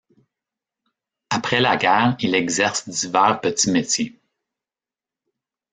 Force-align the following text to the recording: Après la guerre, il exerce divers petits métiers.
Après 1.29 1.61
la 1.61 1.77
guerre, 1.77 2.15
il 2.21 2.33
exerce 2.33 2.89
divers 2.89 3.39
petits 3.39 3.69
métiers. 3.69 4.19